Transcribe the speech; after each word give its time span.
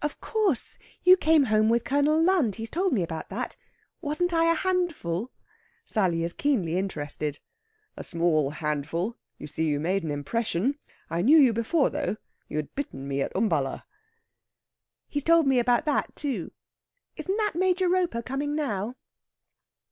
"Of 0.00 0.20
course. 0.20 0.78
You 1.02 1.16
came 1.16 1.46
home 1.46 1.68
with 1.68 1.82
Colonel 1.84 2.22
Lund; 2.22 2.54
he's 2.54 2.70
told 2.70 2.92
me 2.92 3.02
about 3.02 3.30
that. 3.30 3.56
Wasn't 4.00 4.32
I 4.32 4.44
a 4.44 4.54
handful?" 4.54 5.32
Sally 5.84 6.22
is 6.22 6.32
keenly 6.32 6.78
interested. 6.78 7.40
"A 7.96 8.04
small 8.04 8.50
handful. 8.50 9.16
You 9.38 9.48
see, 9.48 9.64
you 9.66 9.80
made 9.80 10.04
an 10.04 10.12
impression. 10.12 10.78
I 11.10 11.20
knew 11.22 11.36
you 11.36 11.52
before, 11.52 11.90
though. 11.90 12.14
You 12.48 12.58
had 12.58 12.72
bitten 12.76 13.08
me 13.08 13.22
at 13.22 13.32
Umballa." 13.34 13.84
"He's 15.08 15.24
told 15.24 15.48
me 15.48 15.58
about 15.58 15.84
that, 15.86 16.14
too. 16.14 16.52
Isn't 17.16 17.36
that 17.38 17.56
Major 17.56 17.88
Roper 17.88 18.22
coming 18.22 18.54
now?" 18.54 18.94